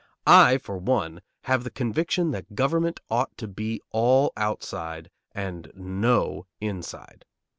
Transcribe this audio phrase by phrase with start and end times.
[0.25, 6.47] I, for one, have the conviction that government ought to be all outside and no
[6.59, 7.23] inside.